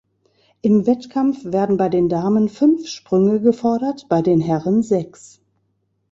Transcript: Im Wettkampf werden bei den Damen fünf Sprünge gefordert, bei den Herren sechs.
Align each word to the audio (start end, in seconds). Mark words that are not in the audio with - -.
Im 0.63 0.87
Wettkampf 0.87 1.45
werden 1.45 1.77
bei 1.77 1.87
den 1.87 2.09
Damen 2.09 2.49
fünf 2.49 2.87
Sprünge 2.87 3.39
gefordert, 3.39 4.07
bei 4.09 4.23
den 4.23 4.41
Herren 4.41 4.81
sechs. 4.81 5.39